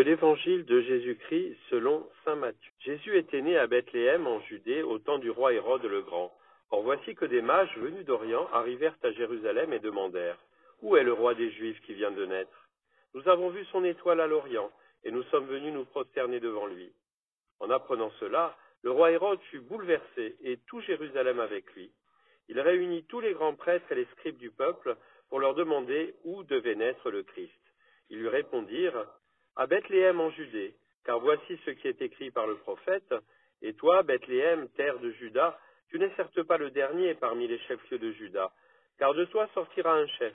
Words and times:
De 0.00 0.04
l'évangile 0.06 0.64
de 0.64 0.80
Jésus-Christ 0.80 1.58
selon 1.68 2.08
saint 2.24 2.34
Matthieu. 2.34 2.72
Jésus 2.78 3.18
était 3.18 3.42
né 3.42 3.58
à 3.58 3.66
Bethléem 3.66 4.26
en 4.26 4.40
Judée 4.40 4.82
au 4.82 4.98
temps 4.98 5.18
du 5.18 5.28
roi 5.28 5.52
Hérode 5.52 5.84
le 5.84 6.00
Grand. 6.00 6.34
Or 6.70 6.80
voici 6.80 7.14
que 7.14 7.26
des 7.26 7.42
mages 7.42 7.76
venus 7.76 8.06
d'Orient 8.06 8.48
arrivèrent 8.54 8.96
à 9.02 9.12
Jérusalem 9.12 9.74
et 9.74 9.78
demandèrent 9.78 10.38
Où 10.80 10.96
est 10.96 11.02
le 11.02 11.12
roi 11.12 11.34
des 11.34 11.50
Juifs 11.50 11.78
qui 11.82 11.92
vient 11.92 12.12
de 12.12 12.24
naître? 12.24 12.70
Nous 13.12 13.28
avons 13.28 13.50
vu 13.50 13.62
son 13.66 13.84
étoile 13.84 14.22
à 14.22 14.26
l'Orient, 14.26 14.70
et 15.04 15.10
nous 15.10 15.22
sommes 15.24 15.44
venus 15.44 15.74
nous 15.74 15.84
prosterner 15.84 16.40
devant 16.40 16.64
lui. 16.64 16.90
En 17.58 17.68
apprenant 17.68 18.10
cela, 18.20 18.56
le 18.82 18.92
roi 18.92 19.10
Hérode 19.10 19.42
fut 19.50 19.60
bouleversé, 19.60 20.34
et 20.42 20.60
tout 20.66 20.80
Jérusalem 20.80 21.40
avec 21.40 21.70
lui. 21.74 21.92
Il 22.48 22.58
réunit 22.58 23.04
tous 23.04 23.20
les 23.20 23.34
grands 23.34 23.54
prêtres 23.54 23.92
et 23.92 23.96
les 23.96 24.08
scribes 24.12 24.38
du 24.38 24.50
peuple 24.50 24.96
pour 25.28 25.40
leur 25.40 25.54
demander 25.54 26.14
où 26.24 26.42
devait 26.44 26.74
naître 26.74 27.10
le 27.10 27.22
Christ. 27.22 27.52
Ils 28.08 28.18
lui 28.18 28.28
répondirent 28.28 29.04
à 29.56 29.66
Bethléem 29.66 30.20
en 30.20 30.30
Judée, 30.30 30.74
car 31.04 31.20
voici 31.20 31.58
ce 31.64 31.70
qui 31.70 31.88
est 31.88 32.02
écrit 32.02 32.30
par 32.30 32.46
le 32.46 32.56
prophète, 32.56 33.14
Et 33.62 33.74
toi, 33.74 34.02
Bethléem, 34.02 34.68
terre 34.70 34.98
de 34.98 35.10
Juda, 35.10 35.58
tu 35.90 35.98
n'es 35.98 36.10
certes 36.16 36.42
pas 36.44 36.56
le 36.56 36.70
dernier 36.70 37.14
parmi 37.14 37.46
les 37.46 37.58
chefs-lieux 37.60 37.98
de 37.98 38.12
Juda, 38.12 38.50
car 38.98 39.12
de 39.14 39.24
toi 39.26 39.48
sortira 39.54 39.92
un 39.92 40.06
chef, 40.06 40.34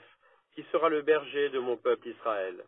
qui 0.54 0.62
sera 0.70 0.88
le 0.88 1.02
berger 1.02 1.48
de 1.50 1.58
mon 1.58 1.76
peuple 1.76 2.08
Israël. 2.08 2.62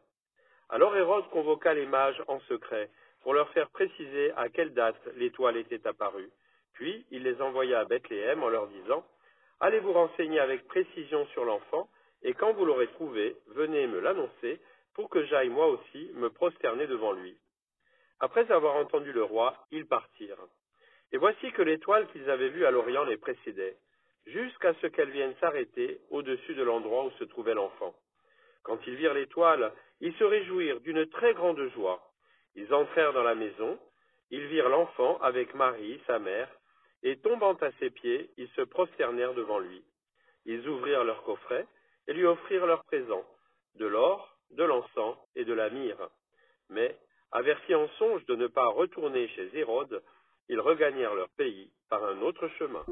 Alors 0.69 0.97
Hérode 0.97 1.29
convoqua 1.31 1.75
les 1.75 1.87
mages 1.87 2.23
en 2.27 2.41
secret, 2.41 2.91
pour 3.23 3.35
leur 3.35 3.51
faire 3.51 3.71
préciser 3.71 4.33
à 4.37 4.49
quelle 4.49 4.75
date 4.75 5.01
l'étoile 5.17 5.57
était 5.57 5.87
apparue. 5.87 6.31
Puis 6.75 7.05
il 7.11 7.23
les 7.23 7.41
envoya 7.41 7.81
à 7.81 7.85
Bethléem 7.85 8.43
en 8.43 8.49
leur 8.49 8.69
disant, 8.69 9.05
Allez 9.61 9.81
vous 9.81 9.93
renseigner 9.93 10.39
avec 10.39 10.67
précision 10.69 11.27
sur 11.29 11.45
l'enfant, 11.45 11.89
et 12.23 12.35
quand 12.35 12.53
vous 12.53 12.65
l'aurez 12.65 12.89
trouvé, 12.89 13.37
venez 13.49 13.87
me 13.87 14.01
l'annoncer, 14.01 14.61
pour 14.99 15.11
que 15.11 15.25
j'aille 15.27 15.49
moi 15.49 15.69
aussi 15.69 16.11
me 16.15 16.29
prosterner 16.29 16.89
devant 16.89 17.13
lui. 17.13 17.39
Après 18.19 18.51
avoir 18.51 18.75
entendu 18.75 19.13
le 19.13 19.23
roi, 19.23 19.55
ils 19.71 19.87
partirent. 19.87 20.45
Et 21.13 21.19
voici 21.19 21.53
que 21.53 21.63
l'étoile 21.63 22.09
qu'ils 22.09 22.29
avaient 22.29 22.49
vue 22.49 22.67
à 22.67 22.73
l'Orient 22.73 23.05
les 23.05 23.17
précédait, 23.17 23.77
jusqu'à 24.27 24.75
ce 24.83 24.89
qu'elle 24.89 25.11
vienne 25.11 25.37
s'arrêter 25.41 26.01
au-dessus 26.11 26.57
de 26.57 26.65
l'endroit 26.65 27.05
où 27.05 27.13
se 27.13 27.23
trouvait 27.23 27.55
l'enfant. 27.55 27.95
Quand 28.65 28.85
ils 28.89 28.97
virent 28.97 29.15
l'étoile, 29.15 29.73
ils 30.01 30.15
se 30.15 30.25
réjouirent 30.25 30.81
d'une 30.81 31.07
très 31.07 31.33
grande 31.33 31.65
joie. 31.69 32.03
Ils 32.57 32.75
entrèrent 32.75 33.13
dans 33.13 33.23
la 33.23 33.37
maison, 33.37 33.79
ils 34.33 34.49
virent 34.49 34.69
l'enfant 34.69 35.21
avec 35.21 35.55
Marie, 35.55 36.03
sa 36.09 36.19
mère, 36.19 36.51
et 37.05 37.19
tombant 37.19 37.55
à 37.55 37.71
ses 37.79 37.91
pieds, 37.91 38.31
ils 38.37 38.51
se 38.57 38.63
prosternèrent 38.63 39.35
devant 39.35 39.61
lui. 39.61 39.85
Ils 40.45 40.69
ouvrirent 40.69 41.05
leur 41.05 41.23
coffret 41.23 41.69
et 42.09 42.15
lui 42.15 42.27
offrirent 42.27 42.67
leurs 42.67 42.83
présents, 42.83 43.25
de 43.77 43.87
l'or, 43.87 44.38
de 44.51 44.65
l'encens 44.65 45.17
et 45.37 45.45
de 45.45 45.53
la 45.53 45.71
myrrhe. 45.71 46.11
Mais, 46.71 46.97
avertis 47.33 47.75
en 47.75 47.89
songe 47.99 48.25
de 48.27 48.37
ne 48.37 48.47
pas 48.47 48.67
retourner 48.67 49.29
chez 49.29 49.51
Hérode, 49.55 50.03
ils 50.49 50.61
regagnèrent 50.61 51.15
leur 51.15 51.29
pays 51.31 51.71
par 51.89 52.05
un 52.05 52.21
autre 52.23 52.49
chemin. 52.59 52.85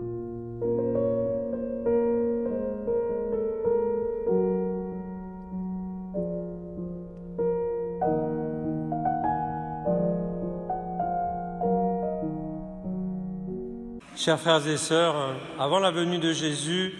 Chers 14.27 14.41
frères 14.41 14.67
et 14.67 14.77
sœurs, 14.77 15.37
avant 15.57 15.79
la 15.79 15.93
venue 15.93 16.19
de 16.19 16.33
Jésus, 16.33 16.95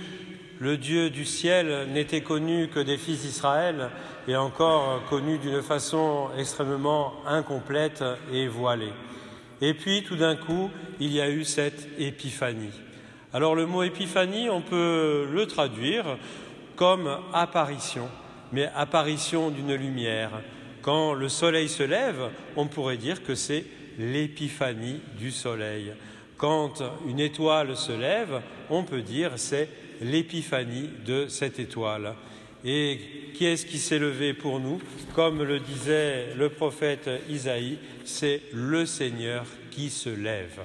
le 0.59 0.77
Dieu 0.77 1.11
du 1.11 1.25
ciel 1.25 1.89
n'était 1.93 2.23
connu 2.23 2.69
que 2.69 2.81
des 2.81 2.97
fils 2.97 3.23
d'Israël 3.23 3.91
et 4.27 4.37
encore 4.37 5.05
connu 5.09 5.39
d'une 5.39 5.63
façon 5.63 6.29
extrêmement 6.39 7.15
incomplète 7.27 8.03
et 8.33 8.49
voilée. 8.49 8.93
Et 9.61 9.75
puis 9.75 10.03
tout 10.03 10.17
d'un 10.17 10.37
coup, 10.37 10.71
il 10.99 11.13
y 11.13 11.21
a 11.21 11.31
eu 11.31 11.45
cette 11.45 11.89
épiphanie. 11.99 12.73
Alors 13.33 13.55
le 13.55 13.67
mot 13.67 13.83
épiphanie, 13.83 14.49
on 14.49 14.63
peut 14.63 15.29
le 15.31 15.47
traduire 15.47 16.17
comme 16.75 17.19
apparition, 17.33 18.09
mais 18.53 18.71
apparition 18.75 19.51
d'une 19.51 19.75
lumière. 19.75 20.31
Quand 20.83 21.15
le 21.15 21.29
soleil 21.29 21.69
se 21.69 21.83
lève, 21.83 22.31
on 22.57 22.67
pourrait 22.67 22.97
dire 22.97 23.23
que 23.23 23.35
c'est 23.35 23.65
l'épiphanie 23.99 25.01
du 25.19 25.31
soleil. 25.31 25.93
Quand 26.37 26.83
une 27.07 27.21
étoile 27.21 27.77
se 27.77 27.93
lève, 27.93 28.41
on 28.71 28.85
peut 28.85 29.03
dire 29.03 29.33
c'est 29.37 29.69
l'épiphanie 30.01 30.91
de 31.05 31.27
cette 31.29 31.59
étoile. 31.59 32.15
Et 32.65 32.99
qui 33.35 33.47
est-ce 33.47 33.67
qui 33.67 33.79
s'est 33.79 33.99
levé 33.99 34.35
pour 34.35 34.61
nous 34.61 34.81
Comme 35.15 35.43
le 35.43 35.61
disait 35.61 36.35
le 36.37 36.49
prophète 36.49 37.09
Isaïe, 37.29 37.79
c'est 38.05 38.43
le 38.53 38.87
Seigneur 38.87 39.45
qui 39.71 39.91
se 39.91 40.09
lève. 40.09 40.61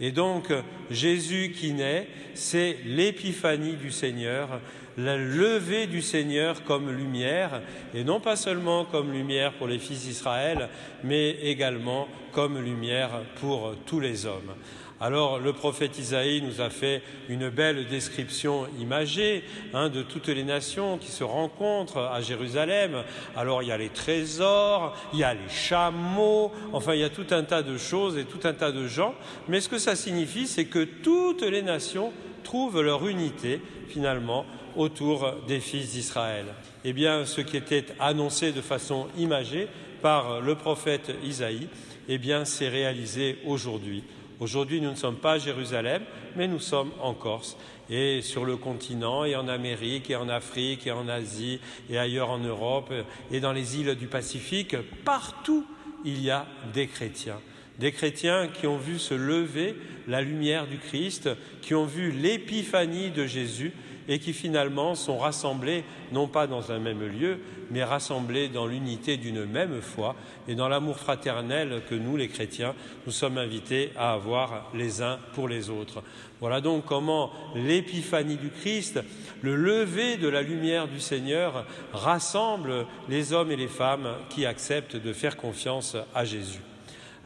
Et 0.00 0.12
donc 0.12 0.52
Jésus 0.90 1.52
qui 1.56 1.72
naît, 1.72 2.08
c'est 2.34 2.78
l'épiphanie 2.84 3.74
du 3.74 3.90
Seigneur, 3.90 4.60
la 4.98 5.16
levée 5.16 5.86
du 5.86 6.02
Seigneur 6.02 6.64
comme 6.64 6.90
lumière, 6.90 7.62
et 7.94 8.04
non 8.04 8.20
pas 8.20 8.36
seulement 8.36 8.84
comme 8.84 9.12
lumière 9.12 9.52
pour 9.54 9.68
les 9.68 9.78
fils 9.78 10.02
d'Israël, 10.02 10.68
mais 11.04 11.30
également 11.42 12.08
comme 12.32 12.58
lumière 12.58 13.22
pour 13.40 13.74
tous 13.86 14.00
les 14.00 14.26
hommes. 14.26 14.54
Alors 14.98 15.38
le 15.38 15.52
prophète 15.52 15.98
Isaïe 15.98 16.40
nous 16.40 16.62
a 16.62 16.70
fait 16.70 17.02
une 17.28 17.50
belle 17.50 17.86
description 17.86 18.66
imagée 18.80 19.44
hein, 19.74 19.90
de 19.90 20.00
toutes 20.00 20.28
les 20.28 20.42
nations 20.42 20.96
qui 20.96 21.10
se 21.10 21.22
rencontrent 21.22 21.98
à 21.98 22.22
Jérusalem. 22.22 23.04
Alors 23.36 23.62
il 23.62 23.68
y 23.68 23.72
a 23.72 23.76
les 23.76 23.90
trésors, 23.90 24.96
il 25.12 25.18
y 25.18 25.24
a 25.24 25.34
les 25.34 25.50
chameaux, 25.50 26.50
enfin 26.72 26.94
il 26.94 27.00
y 27.00 27.04
a 27.04 27.10
tout 27.10 27.26
un 27.30 27.42
tas 27.42 27.62
de 27.62 27.76
choses 27.76 28.16
et 28.16 28.24
tout 28.24 28.40
un 28.44 28.54
tas 28.54 28.72
de 28.72 28.86
gens. 28.86 29.14
Mais 29.48 29.60
ce 29.60 29.68
que 29.68 29.76
ça 29.76 29.96
signifie, 29.96 30.46
c'est 30.46 30.64
que 30.64 30.84
toutes 30.84 31.42
les 31.42 31.62
nations 31.62 32.10
trouvent 32.42 32.80
leur 32.80 33.06
unité 33.06 33.60
finalement 33.88 34.46
autour 34.76 35.30
des 35.46 35.60
fils 35.60 35.92
d'Israël. 35.92 36.46
Eh 36.84 36.94
bien, 36.94 37.26
ce 37.26 37.42
qui 37.42 37.58
était 37.58 37.86
annoncé 37.98 38.52
de 38.52 38.62
façon 38.62 39.08
imagée 39.18 39.68
par 40.00 40.40
le 40.40 40.54
prophète 40.54 41.12
Isaïe, 41.22 41.68
eh 42.08 42.18
bien, 42.18 42.44
c'est 42.44 42.68
réalisé 42.68 43.38
aujourd'hui. 43.44 44.04
Aujourd'hui, 44.38 44.82
nous 44.82 44.90
ne 44.90 44.96
sommes 44.96 45.16
pas 45.16 45.32
à 45.32 45.38
Jérusalem, 45.38 46.02
mais 46.36 46.46
nous 46.46 46.58
sommes 46.58 46.92
en 47.00 47.14
Corse 47.14 47.56
et 47.88 48.20
sur 48.20 48.44
le 48.44 48.58
continent 48.58 49.24
et 49.24 49.34
en 49.34 49.48
Amérique 49.48 50.10
et 50.10 50.16
en 50.16 50.28
Afrique 50.28 50.86
et 50.86 50.90
en 50.90 51.08
Asie 51.08 51.58
et 51.88 51.96
ailleurs 51.96 52.28
en 52.28 52.38
Europe 52.38 52.92
et 53.30 53.40
dans 53.40 53.52
les 53.52 53.78
îles 53.78 53.94
du 53.94 54.08
Pacifique. 54.08 54.76
Partout, 55.06 55.64
il 56.04 56.20
y 56.20 56.30
a 56.30 56.46
des 56.74 56.86
chrétiens. 56.86 57.40
Des 57.78 57.92
chrétiens 57.92 58.48
qui 58.48 58.66
ont 58.66 58.76
vu 58.76 58.98
se 58.98 59.14
lever 59.14 59.74
la 60.06 60.20
lumière 60.20 60.66
du 60.66 60.76
Christ, 60.76 61.30
qui 61.62 61.74
ont 61.74 61.86
vu 61.86 62.10
l'épiphanie 62.10 63.10
de 63.10 63.24
Jésus 63.24 63.72
et 64.08 64.18
qui 64.18 64.32
finalement 64.32 64.94
sont 64.94 65.18
rassemblés, 65.18 65.84
non 66.12 66.28
pas 66.28 66.46
dans 66.46 66.72
un 66.72 66.78
même 66.78 67.06
lieu, 67.06 67.40
mais 67.70 67.82
rassemblés 67.82 68.48
dans 68.48 68.66
l'unité 68.66 69.16
d'une 69.16 69.44
même 69.44 69.80
foi 69.80 70.14
et 70.48 70.54
dans 70.54 70.68
l'amour 70.68 70.98
fraternel 70.98 71.82
que 71.88 71.94
nous, 71.94 72.16
les 72.16 72.28
chrétiens, 72.28 72.74
nous 73.06 73.12
sommes 73.12 73.38
invités 73.38 73.90
à 73.96 74.12
avoir 74.12 74.70
les 74.74 75.02
uns 75.02 75.18
pour 75.34 75.48
les 75.48 75.70
autres. 75.70 76.02
Voilà 76.40 76.60
donc 76.60 76.84
comment 76.84 77.32
l'épiphanie 77.54 78.36
du 78.36 78.50
Christ, 78.50 79.00
le 79.42 79.56
lever 79.56 80.16
de 80.16 80.28
la 80.28 80.42
lumière 80.42 80.86
du 80.86 81.00
Seigneur, 81.00 81.64
rassemble 81.92 82.86
les 83.08 83.32
hommes 83.32 83.50
et 83.50 83.56
les 83.56 83.68
femmes 83.68 84.08
qui 84.28 84.46
acceptent 84.46 84.96
de 84.96 85.12
faire 85.12 85.36
confiance 85.36 85.96
à 86.14 86.24
Jésus. 86.24 86.60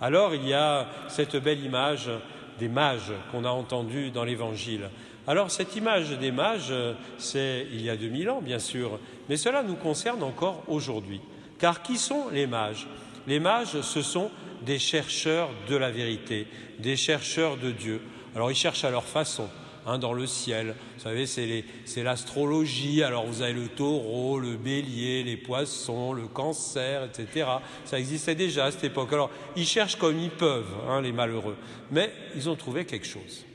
Alors 0.00 0.34
il 0.34 0.46
y 0.48 0.54
a 0.54 0.88
cette 1.08 1.36
belle 1.36 1.62
image 1.62 2.10
des 2.58 2.68
mages 2.68 3.12
qu'on 3.32 3.44
a 3.44 3.50
entendue 3.50 4.10
dans 4.10 4.24
l'Évangile. 4.24 4.88
Alors 5.30 5.52
cette 5.52 5.76
image 5.76 6.18
des 6.18 6.32
mages, 6.32 6.74
c'est 7.16 7.64
il 7.70 7.82
y 7.82 7.88
a 7.88 7.96
2000 7.96 8.30
ans 8.30 8.42
bien 8.42 8.58
sûr, 8.58 8.98
mais 9.28 9.36
cela 9.36 9.62
nous 9.62 9.76
concerne 9.76 10.24
encore 10.24 10.64
aujourd'hui. 10.66 11.20
Car 11.60 11.84
qui 11.84 11.98
sont 11.98 12.30
les 12.30 12.48
mages? 12.48 12.88
Les 13.28 13.38
mages, 13.38 13.80
ce 13.80 14.02
sont 14.02 14.28
des 14.66 14.80
chercheurs 14.80 15.48
de 15.68 15.76
la 15.76 15.92
vérité, 15.92 16.48
des 16.80 16.96
chercheurs 16.96 17.58
de 17.58 17.70
Dieu. 17.70 18.02
Alors 18.34 18.50
ils 18.50 18.56
cherchent 18.56 18.82
à 18.82 18.90
leur 18.90 19.04
façon. 19.04 19.48
Hein, 19.86 19.98
dans 19.98 20.12
le 20.12 20.26
ciel. 20.26 20.74
Vous 20.96 21.04
savez, 21.04 21.26
c'est 21.26 22.02
l'astrologie. 22.02 23.04
Alors 23.04 23.24
vous 23.24 23.40
avez 23.42 23.52
le 23.52 23.68
taureau, 23.68 24.40
le 24.40 24.56
bélier, 24.56 25.22
les 25.22 25.36
poissons, 25.36 26.12
le 26.12 26.26
cancer, 26.26 27.04
etc. 27.04 27.46
Ça 27.84 28.00
existait 28.00 28.34
déjà 28.34 28.64
à 28.64 28.72
cette 28.72 28.82
époque. 28.82 29.12
Alors 29.12 29.30
ils 29.54 29.64
cherchent 29.64 29.96
comme 29.96 30.18
ils 30.18 30.30
peuvent, 30.30 30.74
hein, 30.88 31.00
les 31.00 31.12
malheureux. 31.12 31.56
Mais 31.92 32.12
ils 32.34 32.50
ont 32.50 32.56
trouvé 32.56 32.84
quelque 32.84 33.06
chose. 33.06 33.46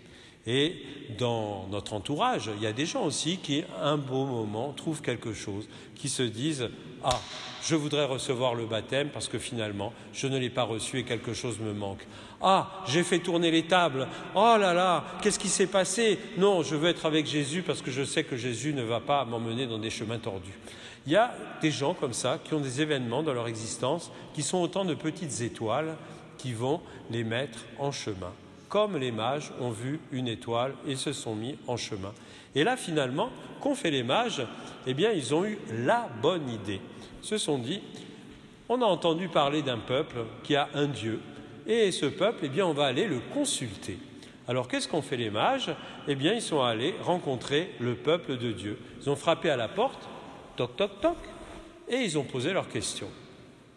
Et 0.47 0.75
dans 1.18 1.68
notre 1.71 1.94
entourage, 1.94 2.51
il 2.56 2.62
y 2.62 2.68
a 2.68 2.74
des 2.74 2.86
gens 2.86 3.03
aussi 3.03 3.38
qui, 3.38 3.63
un 3.81 3.97
beau 3.97 4.25
moment, 4.25 4.74
trouvent 4.74 5.01
quelque 5.01 5.33
chose, 5.33 5.68
qui 5.95 6.07
se 6.07 6.21
disent 6.21 6.69
Ah, 7.03 7.19
je 7.63 7.75
voudrais 7.75 8.06
recevoir 8.06 8.53
le 8.53 8.65
baptême 8.65 9.09
parce 9.09 9.27
que 9.27 9.39
finalement, 9.39 9.92
je 10.13 10.27
ne 10.27 10.38
l'ai 10.38 10.51
pas 10.51 10.63
reçu 10.63 11.00
et 11.00 11.03
quelque 11.03 11.33
chose 11.33 11.59
me 11.59 11.74
manque. 11.74 12.06
Ah, 12.42 12.83
j'ai 12.88 13.01
fait 13.03 13.19
tourner 13.19 13.50
les 13.50 13.63
tables. 13.63 14.07
Oh 14.36 14.56
là 14.59 14.74
là, 14.74 15.03
qu'est-ce 15.21 15.39
qui 15.39 15.50
s'est 15.50 15.65
passé? 15.65 16.19
Non, 16.38 16.62
je 16.62 16.75
veux 16.75 16.89
être 16.89 17.07
avec 17.07 17.25
Jésus 17.25 17.63
parce 17.63 17.81
que 17.81 17.89
je 17.89 18.03
sais 18.03 18.24
que 18.24 18.38
Jésus 18.38 18.74
ne 18.74 18.83
va 18.83 19.00
pas 19.00 19.25
m'emmener 19.25 19.65
dans 19.65 19.80
des 19.80 19.89
chemins 19.89 20.19
tordus. 20.19 20.53
Il 21.07 21.13
y 21.13 21.15
a 21.15 21.33
des 21.62 21.71
gens 21.71 21.95
comme 21.95 22.13
ça 22.13 22.39
qui 22.44 22.53
ont 22.53 22.59
des 22.59 22.81
événements 22.81 23.24
dans 23.24 23.33
leur 23.33 23.47
existence 23.47 24.12
qui 24.33 24.44
sont 24.44 24.59
autant 24.59 24.86
de 24.86 24.94
petites 24.94 25.42
étoiles 25.42 25.95
qui 26.38 26.53
vont 26.53 26.81
les 27.09 27.24
mettre 27.24 27.59
en 27.80 27.92
chemin. 27.92 28.31
Comme 28.75 28.98
les 28.98 29.13
mages 29.13 29.54
ont 29.62 29.69
vu 29.69 30.01
une 30.12 30.27
étoile 30.27 30.74
et 30.86 30.98
se 30.98 31.13
sont 31.13 31.33
mis 31.33 31.56
en 31.66 31.77
chemin. 31.77 32.12
Et 32.56 32.66
là, 32.66 32.75
finalement, 32.75 33.30
qu'ont 33.62 33.74
fait 33.74 33.89
les 33.89 34.04
mages? 34.04 34.45
Eh 34.86 34.94
bien, 34.94 35.13
ils 35.13 35.33
ont 35.33 35.45
eu 35.45 35.57
la 35.72 36.10
bonne 36.22 36.50
idée. 36.50 36.81
Ils 37.24 37.25
se 37.25 37.38
sont 37.38 37.57
dit, 37.57 37.80
on 38.68 38.81
a 38.81 38.86
entendu 38.86 39.30
parler 39.30 39.62
d'un 39.62 39.77
peuple 39.77 40.25
qui 40.44 40.57
a 40.57 40.68
un 40.74 40.88
Dieu, 40.88 41.22
et 41.66 41.89
ce 41.94 42.06
peuple, 42.06 42.39
eh 42.44 42.50
bien, 42.50 42.66
on 42.66 42.74
va 42.74 42.88
aller 42.88 43.07
le 43.07 43.22
consulter. 43.33 43.98
Alors 44.45 44.68
qu'est-ce 44.68 44.89
qu'ont 44.89 45.01
fait 45.01 45.16
les 45.16 45.30
mages? 45.30 45.74
Eh 46.10 46.16
bien, 46.16 46.33
ils 46.33 46.42
sont 46.42 46.62
allés 46.62 46.95
rencontrer 47.01 47.71
le 47.80 47.95
peuple 47.95 48.38
de 48.38 48.51
Dieu. 48.51 48.78
Ils 49.01 49.10
ont 49.10 49.16
frappé 49.16 49.50
à 49.50 49.56
la 49.56 49.69
porte, 49.69 50.10
toc, 50.57 50.75
toc, 50.75 51.00
toc, 51.00 51.18
et 51.88 52.01
ils 52.01 52.18
ont 52.18 52.25
posé 52.25 52.51
leur 52.51 52.68
question. 52.68 53.07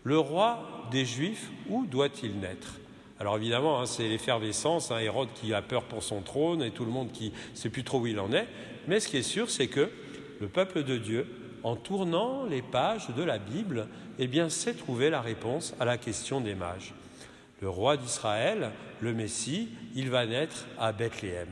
Le 0.03 0.19
roi 0.19 0.89
des 0.91 1.05
Juifs, 1.05 1.53
où 1.69 1.87
doit-il 1.87 2.41
naître? 2.41 2.81
Alors 3.20 3.37
évidemment, 3.37 3.81
hein, 3.81 3.87
c'est 3.87 4.09
l'effervescence, 4.09 4.91
hein, 4.91 4.99
Hérode 4.99 5.31
qui 5.35 5.53
a 5.53 5.62
peur 5.62 5.85
pour 5.85 6.03
son 6.03 6.20
trône 6.23 6.62
et 6.62 6.70
tout 6.70 6.85
le 6.85 6.93
monde 6.93 7.11
qui 7.11 7.31
ne 7.31 7.56
sait 7.56 7.70
plus 7.70 7.85
trop 7.85 8.00
où 8.00 8.06
il 8.06 8.20
en 8.20 8.32
est. 8.32 8.47
Mais 8.87 9.00
ce 9.00 9.09
qui 9.09 9.17
est 9.17 9.23
sûr, 9.23 9.50
c'est 9.50 9.67
que 9.67 9.91
le 10.41 10.49
peuple 10.49 10.85
de 10.85 10.97
Dieu, 10.97 11.26
en 11.65 11.75
tournant 11.75 12.44
les 12.44 12.62
pages 12.62 13.09
de 13.17 13.23
la 13.25 13.38
Bible, 13.38 13.88
eh 14.20 14.29
bien, 14.29 14.49
sait 14.49 14.75
trouver 14.75 15.11
la 15.11 15.20
réponse 15.20 15.75
à 15.81 15.85
la 15.85 15.99
question 15.99 16.41
des 16.41 16.55
mages 16.55 16.94
le 17.61 17.69
roi 17.69 17.97
d'Israël, 17.97 18.70
le 19.00 19.12
Messie, 19.12 19.69
il 19.94 20.11
va 20.11 20.26
naître 20.26 20.67
à 20.79 20.93
Bethléem. 20.93 21.49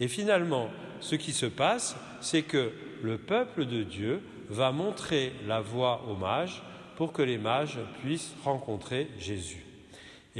Et 0.00 0.08
finalement, 0.08 0.68
ce 1.00 1.14
qui 1.14 1.32
se 1.32 1.46
passe, 1.46 1.96
c'est 2.20 2.42
que 2.42 2.72
le 3.02 3.18
peuple 3.18 3.66
de 3.66 3.82
Dieu 3.82 4.20
va 4.48 4.72
montrer 4.72 5.32
la 5.46 5.60
voie 5.60 6.04
aux 6.08 6.16
mages 6.16 6.62
pour 6.96 7.12
que 7.12 7.22
les 7.22 7.38
mages 7.38 7.78
puissent 8.02 8.34
rencontrer 8.44 9.08
Jésus. 9.18 9.67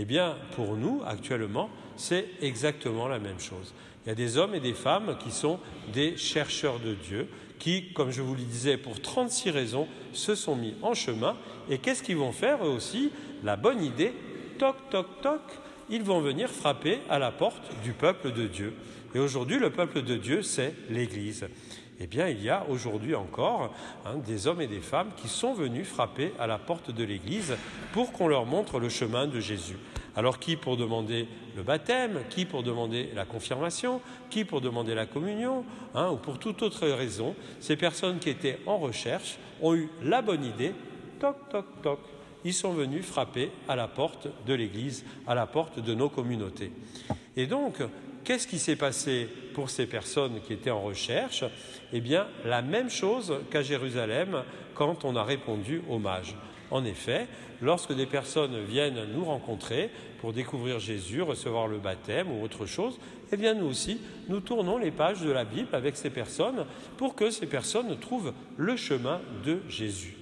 Eh 0.01 0.05
bien, 0.05 0.37
pour 0.55 0.77
nous, 0.77 1.03
actuellement, 1.05 1.69
c'est 1.97 2.27
exactement 2.41 3.09
la 3.09 3.19
même 3.19 3.41
chose. 3.41 3.75
Il 4.07 4.09
y 4.09 4.13
a 4.13 4.15
des 4.15 4.37
hommes 4.37 4.55
et 4.55 4.61
des 4.61 4.73
femmes 4.73 5.19
qui 5.19 5.33
sont 5.33 5.59
des 5.93 6.17
chercheurs 6.17 6.79
de 6.79 6.95
Dieu, 6.95 7.29
qui, 7.59 7.93
comme 7.95 8.13
je 8.13 8.23
vous 8.23 8.37
le 8.37 8.43
disais, 8.43 8.77
pour 8.77 9.03
36 9.03 9.51
raisons, 9.51 9.89
se 10.13 10.37
sont 10.37 10.55
mis 10.55 10.77
en 10.83 10.95
chemin. 10.95 11.37
Et 11.69 11.79
qu'est-ce 11.79 12.05
qu'ils 12.05 12.17
vont 12.17 12.31
faire 12.31 12.65
eux 12.65 12.71
aussi? 12.71 13.11
La 13.43 13.57
bonne 13.57 13.83
idée, 13.83 14.13
toc, 14.57 14.77
toc, 14.89 15.21
toc, 15.21 15.41
ils 15.91 16.05
vont 16.05 16.21
venir 16.21 16.49
frapper 16.49 17.01
à 17.11 17.19
la 17.19 17.33
porte 17.33 17.69
du 17.83 17.93
peuple 17.93 18.31
de 18.31 18.47
Dieu. 18.47 18.75
Et 19.17 19.19
aujourd'hui, 19.19 19.59
le 19.59 19.71
peuple 19.71 20.03
de 20.03 20.17
Dieu, 20.17 20.43
c'est 20.43 20.75
l'Église. 20.91 21.49
Eh 22.01 22.07
bien, 22.07 22.29
il 22.29 22.43
y 22.43 22.49
a 22.49 22.65
aujourd'hui 22.69 23.15
encore 23.15 23.75
hein, 24.07 24.17
des 24.25 24.47
hommes 24.47 24.61
et 24.61 24.69
des 24.69 24.81
femmes 24.81 25.11
qui 25.17 25.29
sont 25.29 25.53
venus 25.53 25.87
frapper 25.87 26.33
à 26.39 26.47
la 26.47 26.59
porte 26.59 26.93
de 26.93 27.03
l'Église 27.03 27.57
pour 27.93 28.13
qu'on 28.13 28.29
leur 28.29 28.47
montre 28.47 28.79
le 28.79 28.89
chemin 28.89 29.27
de 29.27 29.41
Jésus. 29.41 29.79
Alors 30.15 30.39
qui 30.39 30.57
pour 30.57 30.77
demander 30.77 31.27
le 31.57 31.63
baptême, 31.63 32.21
qui 32.31 32.45
pour 32.45 32.63
demander 32.63 33.11
la 33.15 33.25
confirmation, 33.25 34.01
qui 34.31 34.45
pour 34.45 34.61
demander 34.61 34.95
la 34.95 35.07
communion, 35.07 35.65
hein, 35.95 36.11
ou 36.11 36.17
pour 36.17 36.39
toute 36.39 36.63
autre 36.63 36.87
raison, 36.87 37.35
ces 37.61 37.77
personnes 37.77 38.19
qui 38.19 38.31
étaient 38.31 38.59
en 38.67 38.79
recherche 38.79 39.39
ont 39.61 39.75
eu 39.75 39.89
la 40.03 40.23
bonne 40.23 40.45
idée, 40.45 40.75
toc, 41.19 41.37
toc, 41.51 41.67
toc, 41.83 42.01
ils 42.45 42.55
sont 42.55 42.73
venus 42.73 43.05
frapper 43.05 43.51
à 43.69 43.77
la 43.77 43.89
porte 43.89 44.29
de 44.47 44.55
l'Église, 44.55 45.05
à 45.27 45.35
la 45.35 45.47
porte 45.47 45.81
de 45.81 45.95
nos 45.95 46.09
communautés. 46.09 46.73
Et 47.37 47.47
donc, 47.47 47.83
qu'est-ce 48.29 48.47
qui 48.47 48.59
s'est 48.59 48.77
passé 48.77 49.27
pour 49.55 49.71
ces 49.71 49.87
personnes 49.87 50.43
qui 50.43 50.53
étaient 50.53 50.71
en 50.71 50.83
recherche? 50.83 51.45
Eh 51.95 52.01
bien, 52.03 52.27
la 52.45 52.61
même 52.61 52.91
chose 52.91 53.35
qu'à 53.51 53.63
Jérusalem 53.63 54.43
quand 54.75 55.07
on 55.07 55.17
a 55.17 55.25
répondu 55.25 55.81
hommage. 55.89 56.37
En 56.71 56.85
effet, 56.85 57.27
lorsque 57.63 57.95
des 57.95 58.05
personnes 58.05 58.63
viennent 58.65 59.07
nous 59.15 59.25
rencontrer 59.25 59.91
pour 60.21 60.35
découvrir 60.35 60.79
Jésus, 60.79 61.23
recevoir 61.23 61.69
le 61.69 61.79
baptême 61.79 62.31
ou 62.31 62.45
autre 62.45 62.67
chose, 62.67 62.99
eh 63.33 63.39
bien 63.39 63.55
nous 63.55 63.65
aussi, 63.65 63.99
nous 64.29 64.41
tournons 64.41 64.77
les 64.77 64.91
pages 64.91 65.23
de 65.23 65.31
la 65.31 65.47
Bible 65.47 65.71
avec 65.73 65.97
ces 65.97 66.11
personnes 66.11 66.67
pour 66.99 67.15
que 67.15 67.31
ces 67.31 67.47
personnes 67.47 67.99
trouvent 67.99 68.35
le 68.59 68.77
chemin 68.77 69.23
de 69.43 69.63
Jésus. 69.71 70.18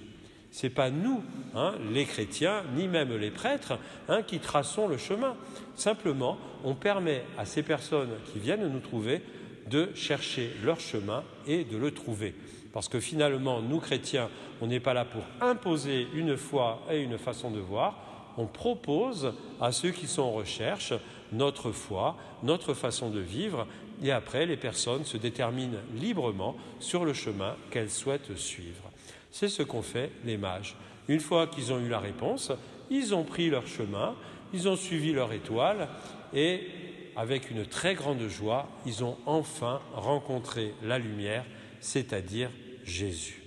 Ce 0.51 0.65
n'est 0.65 0.73
pas 0.73 0.89
nous, 0.89 1.23
hein, 1.55 1.73
les 1.91 2.05
chrétiens, 2.05 2.63
ni 2.75 2.87
même 2.87 3.15
les 3.15 3.31
prêtres, 3.31 3.77
hein, 4.07 4.23
qui 4.23 4.39
traçons 4.39 4.87
le 4.87 4.97
chemin. 4.97 5.35
Simplement, 5.75 6.37
on 6.63 6.73
permet 6.73 7.23
à 7.37 7.45
ces 7.45 7.63
personnes 7.63 8.11
qui 8.31 8.39
viennent 8.39 8.67
nous 8.67 8.79
trouver 8.79 9.21
de 9.69 9.89
chercher 9.95 10.51
leur 10.63 10.79
chemin 10.79 11.23
et 11.45 11.63
de 11.63 11.77
le 11.77 11.91
trouver. 11.91 12.33
Parce 12.73 12.89
que 12.89 12.99
finalement, 12.99 13.61
nous 13.61 13.79
chrétiens, 13.79 14.29
on 14.61 14.67
n'est 14.67 14.79
pas 14.79 14.93
là 14.93 15.05
pour 15.05 15.23
imposer 15.41 16.07
une 16.13 16.37
foi 16.37 16.81
et 16.91 17.01
une 17.01 17.17
façon 17.17 17.51
de 17.51 17.59
voir, 17.59 18.33
on 18.37 18.45
propose 18.45 19.33
à 19.59 19.71
ceux 19.71 19.91
qui 19.91 20.07
sont 20.07 20.21
en 20.21 20.31
recherche 20.31 20.93
notre 21.31 21.71
foi, 21.71 22.15
notre 22.43 22.73
façon 22.73 23.09
de 23.09 23.19
vivre, 23.19 23.67
et 24.03 24.11
après 24.11 24.45
les 24.45 24.57
personnes 24.57 25.05
se 25.05 25.17
déterminent 25.17 25.79
librement 25.95 26.55
sur 26.79 27.03
le 27.03 27.13
chemin 27.13 27.55
qu'elles 27.71 27.89
souhaitent 27.89 28.37
suivre. 28.37 28.83
C'est 29.31 29.49
ce 29.49 29.63
qu'ont 29.63 29.81
fait 29.81 30.11
les 30.25 30.37
mages. 30.37 30.75
Une 31.07 31.19
fois 31.19 31.47
qu'ils 31.47 31.71
ont 31.71 31.79
eu 31.79 31.89
la 31.89 31.99
réponse, 31.99 32.51
ils 32.89 33.13
ont 33.13 33.23
pris 33.23 33.49
leur 33.49 33.67
chemin, 33.67 34.15
ils 34.53 34.67
ont 34.67 34.75
suivi 34.75 35.13
leur 35.13 35.33
étoile 35.33 35.87
et 36.33 36.67
avec 37.15 37.49
une 37.49 37.65
très 37.65 37.95
grande 37.95 38.27
joie, 38.27 38.69
ils 38.85 39.03
ont 39.03 39.17
enfin 39.25 39.81
rencontré 39.93 40.73
la 40.83 40.99
lumière, 40.99 41.45
c'est-à-dire 41.79 42.51
Jésus. 42.83 43.41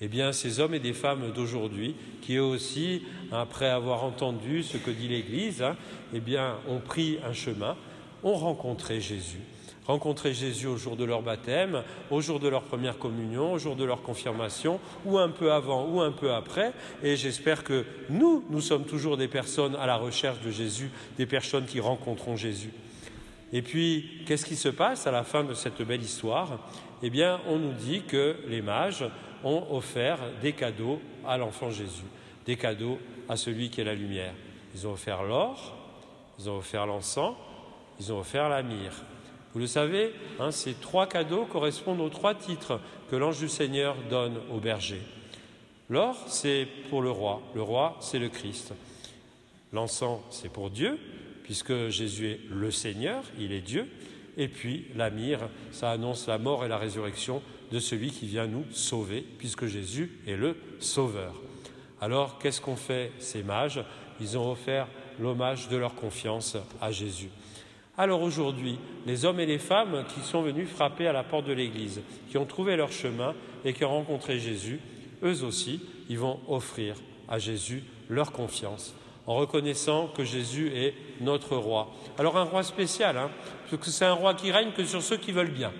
Eh 0.00 0.08
bien, 0.08 0.32
ces 0.32 0.60
hommes 0.60 0.74
et 0.74 0.80
des 0.80 0.92
femmes 0.92 1.32
d'aujourd'hui, 1.32 1.94
qui 2.20 2.34
eux 2.34 2.42
aussi, 2.42 3.02
après 3.30 3.68
avoir 3.68 4.02
entendu 4.04 4.62
ce 4.62 4.76
que 4.76 4.90
dit 4.90 5.08
l'Église, 5.08 5.62
hein, 5.62 5.76
eh 6.12 6.20
bien, 6.20 6.56
ont 6.68 6.80
pris 6.80 7.18
un 7.24 7.32
chemin, 7.32 7.76
ont 8.22 8.34
rencontré 8.34 9.00
Jésus 9.00 9.40
rencontrer 9.86 10.32
Jésus 10.32 10.66
au 10.66 10.76
jour 10.76 10.96
de 10.96 11.04
leur 11.04 11.22
baptême, 11.22 11.82
au 12.10 12.20
jour 12.20 12.40
de 12.40 12.48
leur 12.48 12.62
première 12.62 12.98
communion, 12.98 13.52
au 13.52 13.58
jour 13.58 13.76
de 13.76 13.84
leur 13.84 14.02
confirmation, 14.02 14.80
ou 15.04 15.18
un 15.18 15.28
peu 15.28 15.52
avant 15.52 15.86
ou 15.86 16.00
un 16.00 16.12
peu 16.12 16.32
après. 16.32 16.72
Et 17.02 17.16
j'espère 17.16 17.64
que 17.64 17.84
nous, 18.08 18.44
nous 18.50 18.60
sommes 18.60 18.84
toujours 18.84 19.16
des 19.16 19.28
personnes 19.28 19.76
à 19.76 19.86
la 19.86 19.96
recherche 19.96 20.40
de 20.40 20.50
Jésus, 20.50 20.90
des 21.16 21.26
personnes 21.26 21.66
qui 21.66 21.80
rencontreront 21.80 22.36
Jésus. 22.36 22.72
Et 23.52 23.62
puis, 23.62 24.22
qu'est-ce 24.26 24.46
qui 24.46 24.56
se 24.56 24.68
passe 24.68 25.06
à 25.06 25.12
la 25.12 25.22
fin 25.22 25.44
de 25.44 25.54
cette 25.54 25.80
belle 25.82 26.02
histoire? 26.02 26.58
Eh 27.02 27.10
bien, 27.10 27.40
on 27.46 27.58
nous 27.58 27.72
dit 27.72 28.02
que 28.02 28.36
les 28.48 28.62
mages 28.62 29.04
ont 29.44 29.64
offert 29.70 30.18
des 30.40 30.52
cadeaux 30.52 31.00
à 31.26 31.36
l'enfant 31.36 31.70
Jésus, 31.70 32.04
des 32.46 32.56
cadeaux 32.56 32.98
à 33.28 33.36
celui 33.36 33.70
qui 33.70 33.80
est 33.80 33.84
la 33.84 33.94
lumière. 33.94 34.34
Ils 34.74 34.86
ont 34.86 34.92
offert 34.92 35.22
l'or, 35.22 35.76
ils 36.38 36.50
ont 36.50 36.56
offert 36.56 36.86
l'encens, 36.86 37.36
ils 38.00 38.12
ont 38.12 38.18
offert 38.18 38.48
la 38.48 38.62
myrrhe. 38.62 39.04
Vous 39.54 39.60
le 39.60 39.68
savez, 39.68 40.12
hein, 40.40 40.50
ces 40.50 40.74
trois 40.74 41.06
cadeaux 41.06 41.44
correspondent 41.44 42.00
aux 42.00 42.08
trois 42.08 42.34
titres 42.34 42.80
que 43.08 43.14
l'ange 43.14 43.38
du 43.38 43.48
Seigneur 43.48 43.94
donne 44.10 44.38
au 44.50 44.58
berger. 44.58 45.00
L'or, 45.88 46.16
c'est 46.26 46.66
pour 46.90 47.02
le 47.02 47.10
roi. 47.10 47.40
Le 47.54 47.62
roi, 47.62 47.96
c'est 48.00 48.18
le 48.18 48.28
Christ. 48.28 48.74
L'encens, 49.72 50.20
c'est 50.30 50.48
pour 50.48 50.70
Dieu, 50.70 50.98
puisque 51.44 51.88
Jésus 51.88 52.30
est 52.30 52.40
le 52.50 52.72
Seigneur, 52.72 53.22
il 53.38 53.52
est 53.52 53.60
Dieu. 53.60 53.86
Et 54.36 54.48
puis 54.48 54.86
la 54.96 55.10
myrrhe, 55.10 55.48
ça 55.70 55.92
annonce 55.92 56.26
la 56.26 56.38
mort 56.38 56.64
et 56.64 56.68
la 56.68 56.78
résurrection 56.78 57.40
de 57.70 57.78
celui 57.78 58.10
qui 58.10 58.26
vient 58.26 58.48
nous 58.48 58.64
sauver, 58.72 59.24
puisque 59.38 59.66
Jésus 59.66 60.18
est 60.26 60.36
le 60.36 60.56
Sauveur. 60.80 61.34
Alors, 62.00 62.38
qu'est-ce 62.38 62.60
qu'ont 62.60 62.76
fait 62.76 63.12
ces 63.20 63.44
mages? 63.44 63.84
Ils 64.20 64.36
ont 64.36 64.50
offert 64.50 64.88
l'hommage 65.20 65.68
de 65.68 65.76
leur 65.76 65.94
confiance 65.94 66.56
à 66.80 66.90
Jésus. 66.90 67.30
Alors 67.96 68.22
aujourd'hui, 68.22 68.76
les 69.06 69.24
hommes 69.24 69.38
et 69.38 69.46
les 69.46 69.58
femmes 69.58 70.04
qui 70.08 70.20
sont 70.20 70.42
venus 70.42 70.68
frapper 70.68 71.06
à 71.06 71.12
la 71.12 71.22
porte 71.22 71.46
de 71.46 71.52
l'Église, 71.52 72.00
qui 72.28 72.38
ont 72.38 72.44
trouvé 72.44 72.74
leur 72.74 72.90
chemin 72.90 73.34
et 73.64 73.72
qui 73.72 73.84
ont 73.84 73.90
rencontré 73.90 74.40
Jésus, 74.40 74.80
eux 75.22 75.44
aussi, 75.44 75.80
ils 76.08 76.18
vont 76.18 76.40
offrir 76.48 76.96
à 77.28 77.38
Jésus 77.38 77.84
leur 78.08 78.32
confiance, 78.32 78.96
en 79.28 79.36
reconnaissant 79.36 80.08
que 80.08 80.24
Jésus 80.24 80.72
est 80.74 80.94
notre 81.20 81.56
roi. 81.56 81.88
Alors 82.18 82.36
un 82.36 82.42
roi 82.42 82.64
spécial, 82.64 83.16
hein, 83.16 83.30
parce 83.70 83.80
que 83.80 83.90
c'est 83.90 84.04
un 84.04 84.12
roi 84.12 84.34
qui 84.34 84.50
règne 84.50 84.72
que 84.72 84.84
sur 84.84 85.00
ceux 85.00 85.16
qui 85.16 85.30
veulent 85.30 85.52
bien. 85.52 85.72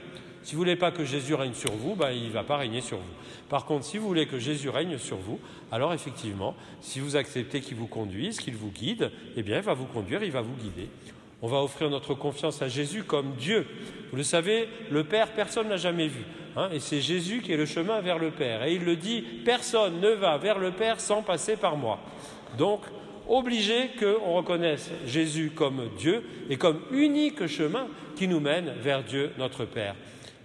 Si 0.45 0.55
vous 0.55 0.61
ne 0.61 0.67
voulez 0.67 0.77
pas 0.77 0.93
que 0.93 1.05
Jésus 1.05 1.35
règne 1.35 1.55
sur 1.55 1.73
vous, 1.73 1.97
ben, 1.97 2.13
il 2.13 2.29
ne 2.29 2.33
va 2.33 2.45
pas 2.45 2.59
régner 2.59 2.81
sur 2.81 2.99
vous. 2.99 3.13
Par 3.49 3.65
contre, 3.65 3.87
si 3.87 3.99
vous 3.99 4.07
voulez 4.07 4.27
que 4.27 4.39
Jésus 4.39 4.69
règne 4.69 4.99
sur 4.99 5.17
vous, 5.17 5.41
alors 5.73 5.93
effectivement, 5.93 6.55
si 6.81 7.01
vous 7.01 7.17
acceptez 7.17 7.61
qu'il 7.61 7.77
vous 7.77 7.89
conduise, 7.89 8.39
qu'il 8.39 8.55
vous 8.55 8.71
guide, 8.71 9.11
eh 9.37 9.43
bien, 9.43 9.57
il 9.57 9.65
va 9.65 9.75
vous 9.75 9.87
conduire, 9.87 10.23
il 10.23 10.31
va 10.31 10.43
vous 10.43 10.55
guider. 10.55 10.89
On 11.45 11.47
va 11.47 11.63
offrir 11.63 11.91
notre 11.91 12.15
confiance 12.15 12.63
à 12.63 12.69
Jésus 12.69 13.03
comme 13.03 13.35
Dieu. 13.35 13.67
Vous 14.11 14.17
le 14.17 14.23
savez, 14.23 14.67
le 14.91 15.05
Père, 15.05 15.31
personne 15.33 15.69
n'a 15.69 15.77
jamais 15.77 16.09
vu. 16.09 16.25
Hein, 16.57 16.71
et 16.73 16.81
c'est 16.81 17.03
Jésus 17.03 17.43
qui 17.43 17.53
est 17.53 17.59
le 17.59 17.67
chemin 17.67 18.01
vers 18.01 18.19
le 18.19 18.31
Père. 18.31 18.65
Et 18.65 18.73
il 18.73 18.83
le 18.83 18.97
dit, 18.97 19.21
personne 19.45 20.01
ne 20.01 20.09
va 20.09 20.39
vers 20.39 20.59
le 20.59 20.71
Père 20.71 21.01
sans 21.01 21.21
passer 21.21 21.57
par 21.57 21.77
moi. 21.77 21.99
Donc, 22.57 22.81
obligé 23.29 23.91
qu'on 24.01 24.33
reconnaisse 24.33 24.91
Jésus 25.07 25.53
comme 25.55 25.91
Dieu 25.99 26.25
et 26.49 26.57
comme 26.57 26.81
unique 26.91 27.47
chemin 27.47 27.89
qui 28.17 28.27
nous 28.27 28.41
mène 28.41 28.73
vers 28.81 29.05
Dieu 29.05 29.31
notre 29.37 29.67
Père. 29.67 29.97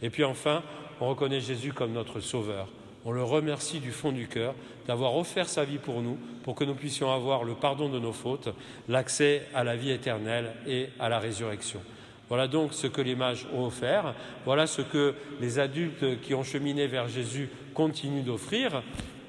Et 0.01 0.09
puis 0.09 0.25
enfin, 0.25 0.63
on 0.99 1.07
reconnaît 1.07 1.39
Jésus 1.39 1.71
comme 1.71 1.93
notre 1.93 2.19
Sauveur. 2.19 2.67
On 3.05 3.11
le 3.11 3.23
remercie 3.23 3.79
du 3.79 3.91
fond 3.91 4.11
du 4.11 4.27
cœur 4.27 4.53
d'avoir 4.87 5.15
offert 5.15 5.47
sa 5.47 5.63
vie 5.63 5.77
pour 5.77 6.01
nous, 6.01 6.17
pour 6.43 6.55
que 6.55 6.63
nous 6.63 6.75
puissions 6.75 7.11
avoir 7.11 7.43
le 7.43 7.53
pardon 7.53 7.89
de 7.89 7.99
nos 7.99 8.11
fautes, 8.11 8.49
l'accès 8.87 9.47
à 9.53 9.63
la 9.63 9.75
vie 9.75 9.91
éternelle 9.91 10.53
et 10.67 10.89
à 10.99 11.09
la 11.09 11.19
résurrection. 11.19 11.79
Voilà 12.27 12.47
donc 12.47 12.73
ce 12.73 12.87
que 12.87 13.01
les 13.01 13.15
mages 13.15 13.47
ont 13.55 13.65
offert, 13.65 14.13
voilà 14.45 14.67
ce 14.67 14.81
que 14.81 15.15
les 15.41 15.59
adultes 15.59 16.21
qui 16.21 16.33
ont 16.35 16.43
cheminé 16.43 16.87
vers 16.87 17.07
Jésus 17.07 17.49
continuent 17.73 18.23
d'offrir. 18.23 18.83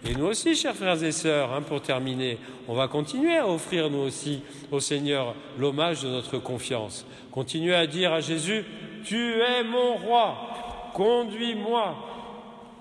Et 0.07 0.15
nous 0.15 0.27
aussi, 0.27 0.55
chers 0.55 0.75
frères 0.75 1.03
et 1.03 1.13
sœurs, 1.13 1.53
hein, 1.53 1.63
pour 1.63 1.83
terminer, 1.83 2.39
on 2.69 2.75
va 2.75 2.89
continuer 2.89 3.37
à 3.37 3.49
offrir 3.49 3.91
nous 3.91 3.99
aussi 3.99 4.43
au 4.71 4.81
Seigneur 4.81 5.35
l'hommage 5.59 6.03
de 6.03 6.09
notre 6.09 6.39
confiance. 6.39 7.07
Continuer 7.31 7.75
à 7.75 7.87
dire 7.87 8.13
à 8.13 8.21
Jésus, 8.21 8.65
tu 9.05 9.41
es 9.41 9.63
mon 9.63 9.97
roi, 9.97 10.37
conduis-moi. 10.95 11.97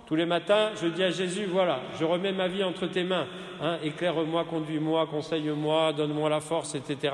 Tous 0.09 0.15
les 0.15 0.25
matins, 0.25 0.71
je 0.81 0.87
dis 0.87 1.03
à 1.03 1.11
Jésus, 1.11 1.45
voilà, 1.45 1.81
je 1.99 2.03
remets 2.03 2.31
ma 2.31 2.47
vie 2.47 2.63
entre 2.63 2.87
tes 2.87 3.03
mains, 3.03 3.27
hein, 3.61 3.77
éclaire-moi, 3.83 4.43
conduis-moi, 4.43 5.05
conseille-moi, 5.05 5.93
donne-moi 5.93 6.27
la 6.31 6.39
force, 6.39 6.73
etc. 6.73 7.13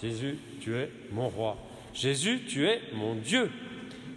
Jésus, 0.00 0.38
tu 0.58 0.74
es 0.74 0.90
mon 1.12 1.28
roi. 1.28 1.58
Jésus, 1.92 2.44
tu 2.48 2.66
es 2.66 2.80
mon 2.94 3.14
Dieu. 3.14 3.50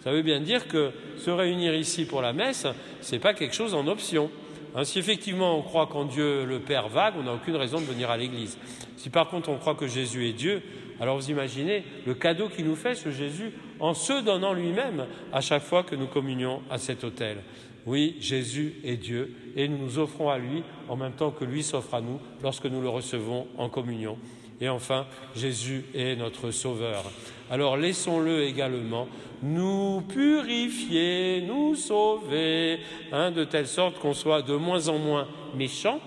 Ça 0.06 0.14
veut 0.14 0.22
bien 0.22 0.40
dire 0.40 0.70
que 0.70 0.92
se 1.18 1.30
réunir 1.32 1.76
ici 1.76 2.06
pour 2.06 2.22
la 2.22 2.32
messe, 2.32 2.66
ce 3.02 3.12
n'est 3.12 3.20
pas 3.20 3.34
quelque 3.34 3.54
chose 3.54 3.74
en 3.74 3.86
option. 3.88 4.32
Hein, 4.74 4.86
si 4.86 4.98
effectivement 4.98 5.58
on 5.58 5.62
croit 5.62 5.88
qu'en 5.88 6.06
Dieu 6.06 6.46
le 6.46 6.60
Père 6.60 6.88
vague, 6.88 7.16
on 7.20 7.24
n'a 7.24 7.34
aucune 7.34 7.58
raison 7.58 7.82
de 7.82 7.86
venir 7.86 8.10
à 8.10 8.16
l'Église. 8.16 8.58
Si 8.96 9.10
par 9.10 9.28
contre 9.28 9.50
on 9.50 9.58
croit 9.58 9.76
que 9.76 9.88
Jésus 9.88 10.30
est 10.30 10.34
Dieu, 10.34 10.62
alors 11.02 11.18
vous 11.18 11.30
imaginez 11.30 11.84
le 12.06 12.14
cadeau 12.14 12.48
qu'il 12.48 12.68
nous 12.68 12.78
fait, 12.78 12.96
ce 12.96 13.12
Jésus, 13.12 13.52
en 13.82 13.94
se 13.94 14.24
donnant 14.24 14.54
lui-même 14.54 15.08
à 15.34 15.42
chaque 15.42 15.64
fois 15.64 15.84
que 15.84 15.96
nous 15.96 16.08
communions 16.08 16.62
à 16.70 16.78
cet 16.78 17.04
autel. 17.04 17.40
Oui, 17.86 18.16
Jésus 18.20 18.76
est 18.84 18.98
Dieu 18.98 19.34
et 19.56 19.68
nous 19.68 19.78
nous 19.78 20.00
offrons 20.00 20.30
à 20.30 20.38
lui 20.38 20.64
en 20.88 20.96
même 20.96 21.14
temps 21.14 21.32
que 21.32 21.46
lui 21.46 21.64
s'offre 21.64 21.96
à 21.96 22.02
nous 22.02 22.20
lorsque 22.44 22.66
nous 22.66 22.82
le 22.82 22.90
recevons 22.90 23.48
en 23.58 23.70
communion. 23.70 24.18
Et 24.60 24.70
enfin, 24.70 25.08
Jésus 25.36 25.84
est 25.96 26.16
notre 26.16 26.52
Sauveur. 26.52 27.04
Alors 27.50 27.78
laissons-le 27.78 28.44
également 28.44 29.08
nous 29.42 30.02
purifier, 30.02 31.42
nous 31.42 31.76
sauver, 31.76 32.80
hein, 33.12 33.32
de 33.32 33.44
telle 33.44 33.68
sorte 33.68 33.98
qu'on 33.98 34.14
soit 34.14 34.44
de 34.44 34.56
moins 34.56 34.88
en 34.88 35.00
moins 35.00 35.28
méchants, 35.56 36.00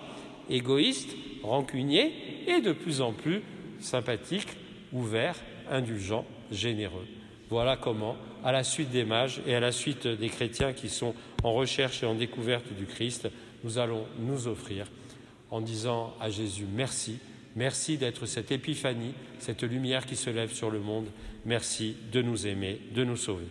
égoïstes, 0.48 1.16
rancuniers 1.42 2.12
et 2.46 2.60
de 2.60 2.72
plus 2.72 3.00
en 3.00 3.12
plus 3.12 3.42
sympathiques, 3.80 4.56
ouverts, 4.92 5.36
indulgents, 5.68 6.24
généreux. 6.52 7.06
Voilà 7.50 7.76
comment, 7.76 8.16
à 8.44 8.52
la 8.52 8.62
suite 8.62 8.90
des 8.90 9.04
mages 9.04 9.40
et 9.46 9.54
à 9.54 9.60
la 9.60 9.72
suite 9.72 10.06
des 10.06 10.28
chrétiens 10.28 10.72
qui 10.72 10.88
sont 10.88 11.14
en 11.44 11.52
recherche 11.52 12.02
et 12.02 12.06
en 12.06 12.14
découverte 12.14 12.72
du 12.72 12.86
Christ, 12.86 13.28
nous 13.62 13.78
allons 13.78 14.06
nous 14.18 14.48
offrir 14.48 14.86
en 15.50 15.60
disant 15.60 16.14
à 16.20 16.30
Jésus 16.30 16.66
merci, 16.74 17.18
merci 17.54 17.98
d'être 17.98 18.26
cette 18.26 18.50
épiphanie, 18.50 19.14
cette 19.38 19.62
lumière 19.62 20.06
qui 20.06 20.16
se 20.16 20.30
lève 20.30 20.52
sur 20.52 20.70
le 20.70 20.80
monde, 20.80 21.06
merci 21.44 21.96
de 22.10 22.22
nous 22.22 22.46
aimer, 22.46 22.80
de 22.92 23.04
nous 23.04 23.16
sauver. 23.16 23.44